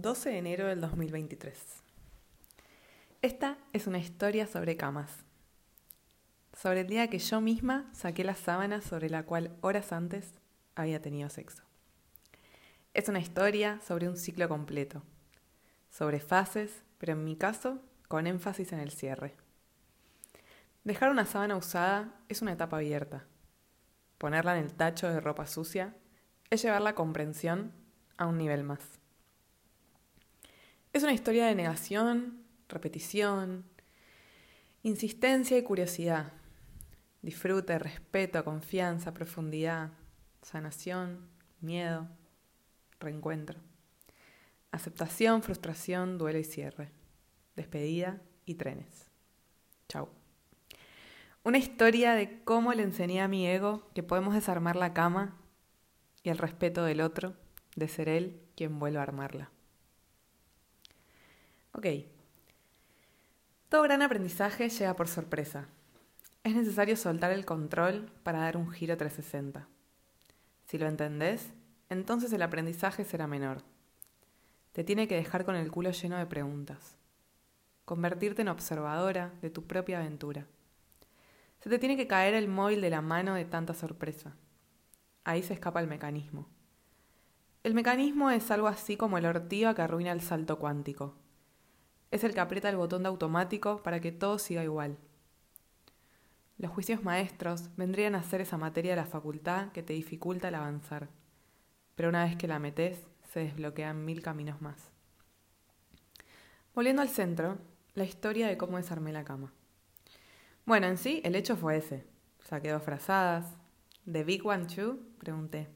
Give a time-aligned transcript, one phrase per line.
[0.00, 1.58] 12 de enero del 2023.
[3.20, 5.10] Esta es una historia sobre camas.
[6.52, 10.34] Sobre el día que yo misma saqué la sábana sobre la cual horas antes
[10.76, 11.64] había tenido sexo.
[12.94, 15.02] Es una historia sobre un ciclo completo,
[15.90, 19.34] sobre fases, pero en mi caso con énfasis en el cierre.
[20.84, 23.24] Dejar una sábana usada es una etapa abierta.
[24.16, 25.96] Ponerla en el tacho de ropa sucia
[26.50, 27.72] es llevar la comprensión
[28.16, 28.97] a un nivel más.
[30.98, 33.64] Es una historia de negación, repetición,
[34.82, 36.32] insistencia y curiosidad,
[37.22, 39.92] disfrute, respeto, confianza, profundidad,
[40.42, 41.28] sanación,
[41.60, 42.08] miedo,
[42.98, 43.60] reencuentro,
[44.72, 46.90] aceptación, frustración, duelo y cierre,
[47.54, 49.08] despedida y trenes.
[49.88, 50.08] Chau.
[51.44, 55.36] Una historia de cómo le enseñé a mi ego que podemos desarmar la cama
[56.24, 57.36] y el respeto del otro,
[57.76, 59.52] de ser él quien vuelva a armarla.
[61.78, 61.86] Ok.
[63.68, 65.68] Todo gran aprendizaje llega por sorpresa.
[66.42, 69.68] Es necesario soltar el control para dar un giro 360.
[70.66, 71.52] Si lo entendés,
[71.88, 73.62] entonces el aprendizaje será menor.
[74.72, 76.96] Te tiene que dejar con el culo lleno de preguntas.
[77.84, 80.48] Convertirte en observadora de tu propia aventura.
[81.60, 84.34] Se te tiene que caer el móvil de la mano de tanta sorpresa.
[85.22, 86.48] Ahí se escapa el mecanismo.
[87.62, 91.14] El mecanismo es algo así como el ortiga que arruina el salto cuántico.
[92.10, 94.96] Es el que aprieta el botón de automático para que todo siga igual.
[96.56, 100.56] Los juicios maestros vendrían a ser esa materia de la facultad que te dificulta el
[100.56, 101.08] avanzar,
[101.94, 104.90] pero una vez que la metes, se desbloquean mil caminos más.
[106.74, 107.58] Volviendo al centro,
[107.94, 109.52] la historia de cómo desarmé la cama.
[110.64, 112.06] Bueno, en sí, el hecho fue ese.
[112.40, 113.56] Saqué dos frazadas.
[114.10, 114.98] ¿The Big One Too?
[115.18, 115.68] Pregunté.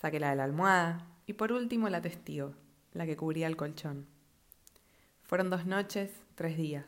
[0.00, 2.54] Saqué la de la almohada y por último la testigo,
[2.92, 4.11] la que cubría el colchón.
[5.32, 6.84] Fueron dos noches, tres días.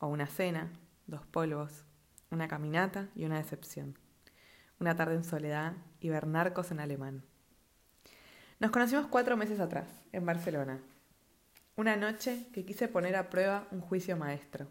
[0.00, 0.68] O una cena,
[1.06, 1.84] dos polvos,
[2.32, 3.96] una caminata y una decepción.
[4.80, 7.22] Una tarde en soledad y ver narcos en alemán.
[8.58, 10.80] Nos conocimos cuatro meses atrás, en Barcelona.
[11.76, 14.66] Una noche que quise poner a prueba un juicio maestro,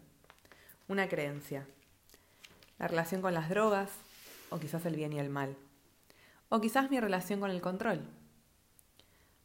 [0.88, 1.66] una creencia.
[2.78, 3.90] La relación con las drogas,
[4.50, 5.56] o quizás el bien y el mal.
[6.50, 8.02] O quizás mi relación con el control.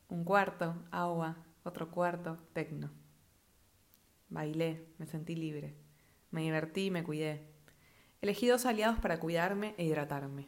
[0.10, 2.90] Un cuarto, agua, otro cuarto, tecno.
[4.30, 5.76] Bailé, me sentí libre.
[6.32, 7.46] Me divertí y me cuidé.
[8.22, 10.48] Elegí dos aliados para cuidarme e hidratarme.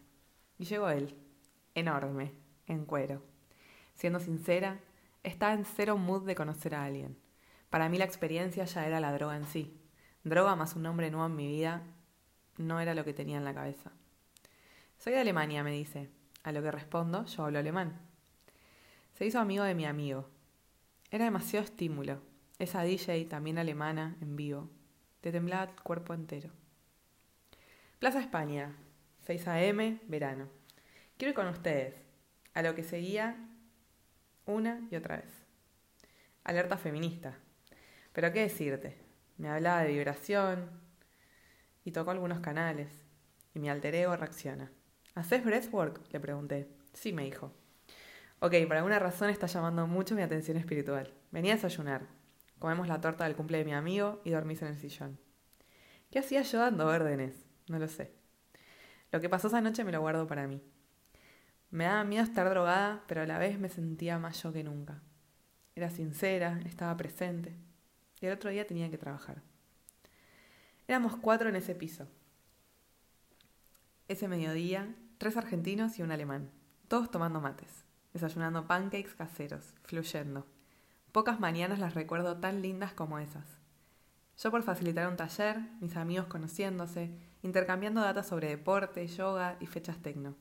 [0.58, 1.16] Y llegó él,
[1.76, 2.34] enorme,
[2.68, 3.24] en cuero.
[3.96, 4.80] Siendo sincera,
[5.24, 7.18] estaba en cero mood de conocer a alguien.
[7.70, 9.80] Para mí la experiencia ya era la droga en sí.
[10.24, 11.84] Droga más un nombre nuevo en mi vida
[12.58, 13.92] no era lo que tenía en la cabeza.
[14.98, 16.10] Soy de Alemania, me dice.
[16.44, 18.00] A lo que respondo, yo hablo alemán.
[19.14, 20.30] Se hizo amigo de mi amigo,
[21.12, 22.22] era demasiado estímulo.
[22.60, 24.70] Esa DJ, también alemana, en vivo.
[25.22, 26.52] Te temblaba el cuerpo entero.
[28.00, 28.76] Plaza España,
[29.26, 30.50] 6 a.m., verano.
[31.18, 31.96] Quiero ir con ustedes.
[32.54, 33.38] A lo que seguía
[34.46, 35.46] una y otra vez.
[36.44, 37.38] Alerta feminista.
[38.14, 38.98] Pero qué decirte.
[39.38, 40.70] Me hablaba de vibración
[41.84, 42.92] y tocó algunos canales.
[43.54, 44.72] Y mi alter ego reacciona.
[45.16, 46.02] ¿Haces breathwork?
[46.12, 46.70] Le pregunté.
[46.94, 47.54] Sí, me dijo.
[48.42, 51.14] Ok, por alguna razón está llamando mucho mi atención espiritual.
[51.30, 52.08] Venía a desayunar.
[52.58, 55.20] Comemos la torta del cumple de mi amigo y dormís en el sillón.
[56.10, 57.46] ¿Qué hacía yo dando órdenes?
[57.68, 58.14] No lo sé.
[59.12, 60.62] Lo que pasó esa noche me lo guardo para mí.
[61.70, 65.04] Me daba miedo estar drogada, pero a la vez me sentía más yo que nunca.
[65.76, 67.58] Era sincera, estaba presente.
[68.22, 69.42] Y el otro día tenía que trabajar.
[70.88, 72.08] Éramos cuatro en ese piso.
[74.08, 76.50] Ese mediodía, tres argentinos y un alemán,
[76.88, 80.46] todos tomando mates desayunando pancakes caseros, fluyendo.
[81.12, 83.46] Pocas mañanas las recuerdo tan lindas como esas.
[84.38, 87.12] Yo por facilitar un taller, mis amigos conociéndose,
[87.42, 90.36] intercambiando datos sobre deporte, yoga y fechas tecno.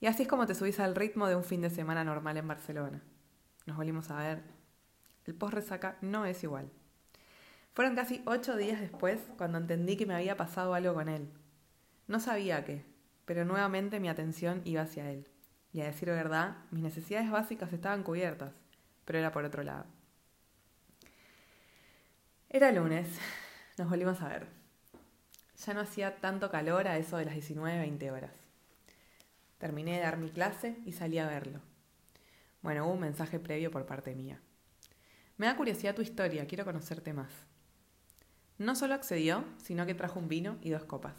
[0.00, 2.48] Y así es como te subís al ritmo de un fin de semana normal en
[2.48, 3.02] Barcelona.
[3.66, 4.42] Nos volvimos a ver.
[5.24, 6.70] El post resaca no es igual.
[7.72, 11.30] Fueron casi ocho días después cuando entendí que me había pasado algo con él.
[12.08, 12.84] No sabía qué,
[13.24, 15.29] pero nuevamente mi atención iba hacia él.
[15.72, 18.52] Y a decir verdad, mis necesidades básicas estaban cubiertas,
[19.04, 19.86] pero era por otro lado.
[22.48, 23.06] Era lunes,
[23.78, 24.46] nos volvimos a ver.
[25.64, 28.32] Ya no hacía tanto calor a eso de las 19-20 horas.
[29.58, 31.60] Terminé de dar mi clase y salí a verlo.
[32.62, 34.40] Bueno, hubo un mensaje previo por parte mía.
[35.36, 37.30] Me da curiosidad tu historia, quiero conocerte más.
[38.58, 41.14] No solo accedió, sino que trajo un vino y dos copas,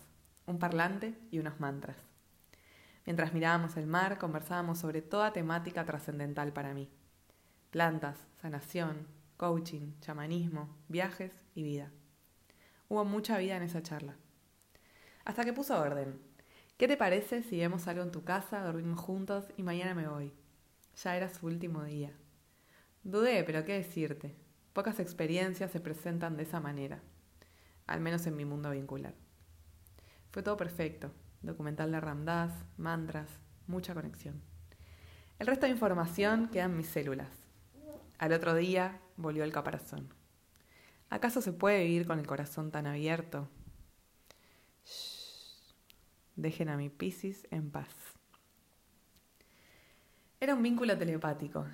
[0.45, 2.10] un parlante y unos mantras.
[3.05, 6.89] Mientras mirábamos el mar, conversábamos sobre toda temática trascendental para mí.
[7.71, 9.07] plantas, sanación,
[9.37, 11.89] coaching, chamanismo, viajes y vida.
[12.89, 14.17] Hubo mucha vida en esa charla.
[15.23, 16.19] Hasta que puso orden.
[16.77, 20.33] ¿Qué te parece si vemos algo en tu casa, dormimos juntos y mañana me voy?
[21.01, 22.11] Ya era su último día.
[23.03, 24.35] Dudé, pero qué decirte.
[24.73, 27.01] Pocas experiencias se presentan de esa manera,
[27.87, 29.15] al menos en mi mundo vincular.
[30.31, 31.11] Fue todo perfecto.
[31.41, 33.27] Documental de Ramdas, mantras,
[33.67, 34.41] mucha conexión.
[35.39, 37.29] El resto de información queda en mis células.
[38.19, 40.13] Al otro día volvió el caparazón.
[41.09, 43.49] ¿Acaso se puede vivir con el corazón tan abierto?
[46.35, 47.89] Dejen a mi Piscis en paz.
[50.39, 51.65] Era un vínculo telepático,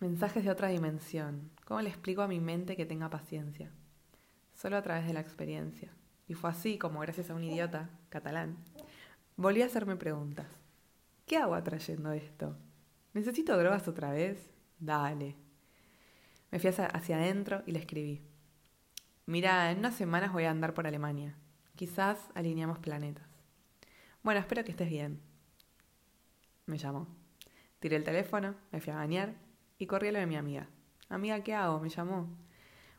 [0.00, 1.50] mensajes de otra dimensión.
[1.64, 3.70] ¿Cómo le explico a mi mente que tenga paciencia?
[4.54, 5.92] Solo a través de la experiencia.
[6.28, 8.58] Y fue así como, gracias a un idiota catalán,
[9.36, 10.46] volví a hacerme preguntas.
[11.26, 12.56] ¿Qué hago atrayendo esto?
[13.14, 14.38] ¿Necesito drogas otra vez?
[14.78, 15.36] Dale.
[16.50, 18.22] Me fui hacia adentro y le escribí.
[19.26, 21.36] Mira, en unas semanas voy a andar por Alemania.
[21.76, 23.26] Quizás alineamos planetas.
[24.22, 25.20] Bueno, espero que estés bien.
[26.66, 27.06] Me llamó.
[27.80, 29.34] Tiré el teléfono, me fui a bañar
[29.78, 30.68] y corrí a lo de mi amiga.
[31.08, 31.80] Amiga, ¿qué hago?
[31.80, 32.28] Me llamó.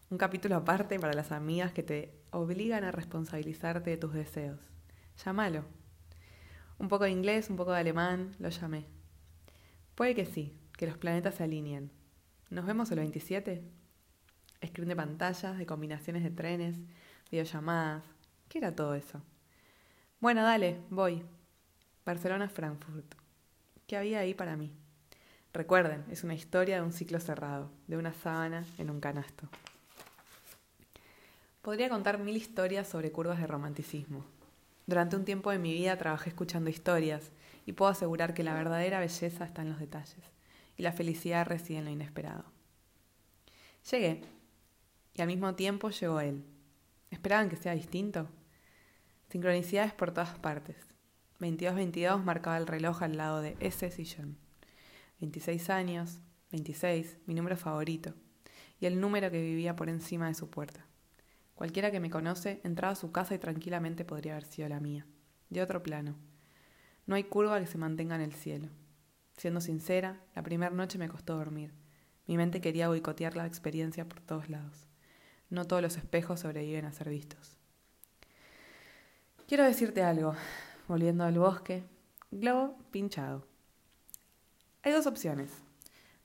[0.10, 4.60] Un capítulo aparte para las amigas que te obligan a responsabilizarte de tus deseos.
[5.24, 5.66] Llámalo.
[6.84, 8.86] Un poco de inglés, un poco de alemán, lo llamé.
[9.96, 11.90] Puede que sí, que los planetas se alineen.
[12.50, 13.64] ¿Nos vemos el 27?
[14.68, 16.76] Screen de pantallas, de combinaciones de trenes,
[17.32, 18.04] videollamadas.
[18.50, 19.22] ¿Qué era todo eso?
[20.20, 21.24] Bueno, dale, voy.
[22.06, 23.16] Barcelona-Frankfurt.
[23.88, 24.74] ¿Qué había ahí para mí?
[25.54, 29.48] Recuerden, es una historia de un ciclo cerrado, de una sábana en un canasto.
[31.62, 34.26] Podría contar mil historias sobre curvas de romanticismo.
[34.86, 37.32] Durante un tiempo de mi vida trabajé escuchando historias
[37.66, 40.32] y puedo asegurar que la verdadera belleza está en los detalles
[40.78, 42.46] y la felicidad reside en lo inesperado.
[43.90, 44.22] Llegué
[45.14, 46.44] y al mismo tiempo llegó él.
[47.12, 48.28] ¿Esperaban que sea distinto?
[49.30, 50.76] Sincronicidades por todas partes.
[51.40, 54.38] 22-22 marcaba el reloj al lado de ese sillón.
[55.20, 56.20] 26 años,
[56.52, 58.14] 26, mi número favorito,
[58.80, 60.86] y el número que vivía por encima de su puerta.
[61.56, 65.06] Cualquiera que me conoce entraba a su casa y tranquilamente podría haber sido la mía,
[65.50, 66.16] de otro plano.
[67.06, 68.70] No hay curva que se mantenga en el cielo.
[69.38, 71.74] Siendo sincera, la primera noche me costó dormir.
[72.28, 74.88] Mi mente quería boicotear la experiencia por todos lados.
[75.50, 77.58] No todos los espejos sobreviven a ser vistos.
[79.48, 80.36] Quiero decirte algo,
[80.88, 81.84] volviendo al bosque,
[82.32, 83.46] globo pinchado.
[84.82, 85.52] Hay dos opciones,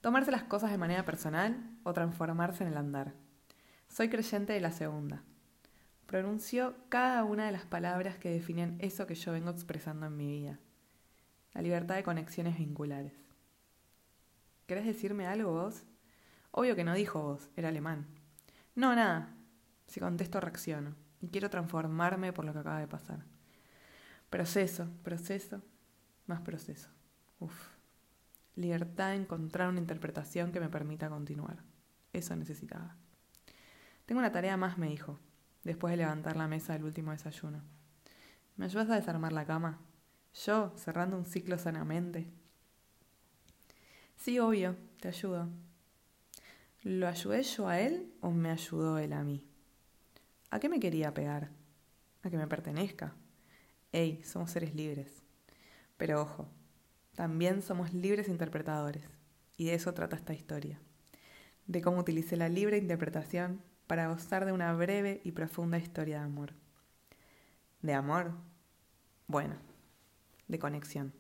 [0.01, 3.15] tomarse las cosas de manera personal o transformarse en el andar.
[3.89, 5.23] Soy creyente de la segunda.
[6.07, 10.27] Pronunció cada una de las palabras que definen eso que yo vengo expresando en mi
[10.27, 10.59] vida.
[11.53, 13.13] La libertad de conexiones vinculares.
[14.67, 15.85] ¿Querés decirme algo vos?
[16.51, 18.07] Obvio que no dijo vos, era alemán.
[18.75, 19.35] No, nada.
[19.87, 20.95] Si contesto reacciono.
[21.21, 23.25] Y quiero transformarme por lo que acaba de pasar.
[24.31, 25.63] Proceso, proceso,
[26.27, 26.89] más proceso.
[27.41, 27.69] Uf.
[28.57, 31.65] Libertad de encontrar una interpretación que me permita continuar.
[32.13, 32.97] Eso necesitaba.
[34.09, 35.19] Tengo una tarea más, me dijo,
[35.65, 37.63] después de levantar la mesa del último desayuno.
[38.57, 39.83] ¿Me ayudas a desarmar la cama?
[40.47, 42.27] Yo, cerrando un ciclo sanamente.
[44.17, 45.51] Sí, obvio, te ayudo.
[46.85, 49.47] ¿Lo ayudé yo a él o me ayudó él a mí?
[50.49, 51.51] ¿A qué me quería pegar?
[52.23, 53.15] A que me pertenezca.
[53.93, 55.23] Ey, somos seres libres.
[55.99, 56.49] Pero ojo,
[57.15, 59.05] también somos libres interpretadores.
[59.59, 60.81] Y de eso trata esta historia.
[61.67, 66.25] De cómo utilicé la libre interpretación para gozar de una breve y profunda historia de
[66.27, 66.53] amor.
[67.83, 68.33] ¿De amor?
[69.27, 69.57] Bueno,
[70.47, 71.13] de conexión.